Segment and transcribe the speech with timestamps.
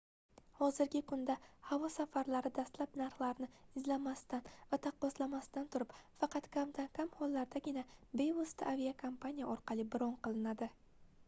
[0.59, 1.33] hozirgi kunda
[1.71, 3.49] havo safarlari dastlab narxlarni
[3.81, 5.93] izlamasdan va taqqoslamasdan turib
[6.23, 7.87] faqat kamdan-kam hollardagina
[8.25, 10.73] bevosita aviakompaniya orqali bron qilinadi